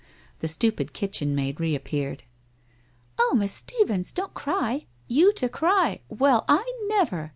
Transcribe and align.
The 0.39 0.47
stupid 0.47 0.93
kitchen 0.93 1.35
maid 1.35 1.59
reappeared. 1.59 2.23
'Oh, 3.19 3.35
Miss 3.37 3.51
Stephens, 3.53 4.11
don't 4.11 4.33
cry. 4.33 4.87
You 5.07 5.31
to 5.33 5.47
cry! 5.47 5.99
Well, 6.09 6.43
I 6.49 6.65
never! 6.87 7.29